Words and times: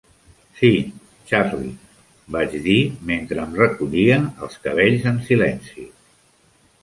"Sí, 0.59 0.69
Charley", 1.31 1.67
vaig 2.37 2.55
dir 2.63 2.77
mentre 3.11 3.43
em 3.45 3.53
recollia 3.59 4.17
els 4.47 4.57
cabells 4.63 5.05
en 5.11 5.21
silenci. 5.29 5.85